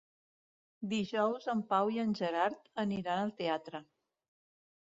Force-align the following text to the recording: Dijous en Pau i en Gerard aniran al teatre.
Dijous 0.93 1.45
en 1.53 1.61
Pau 1.73 1.93
i 1.97 2.01
en 2.05 2.17
Gerard 2.21 2.59
aniran 2.85 3.23
al 3.27 3.37
teatre. 3.43 3.83